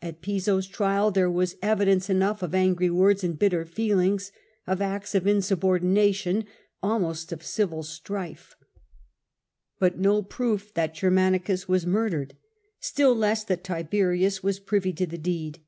[0.00, 4.72] At Piso's trial there was evidence enough of angry words and bitter feelings, u »«^
[4.72, 6.46] of acts of insubordination,
[6.82, 8.56] almost of civil but no proof ^ of foul play, strife,
[9.78, 12.30] but no proof that Germanicus was mur dered,
[12.80, 15.60] still less that Tiberius was privy to the deed.